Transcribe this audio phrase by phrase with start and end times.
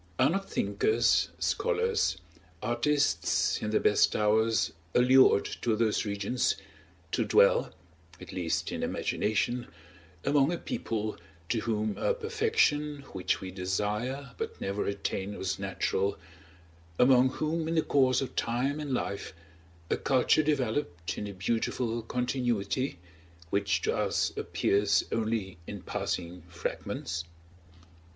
[0.17, 2.17] Are not thinkers, scholars,
[2.63, 6.55] artists, in their best hours allured to those regions,
[7.11, 7.71] to dwell
[8.19, 9.67] (at least in imagination)
[10.25, 11.19] among a people
[11.49, 16.17] to whom a perfection which we desire but never attain was natural,
[16.97, 19.33] among whom in the course of time and life,
[19.91, 22.97] a culture developed in a beautiful continuity,
[23.51, 27.23] which to us appears only in passing fragments?